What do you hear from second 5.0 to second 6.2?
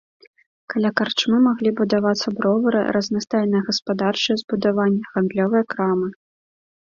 гандлёвыя крамы.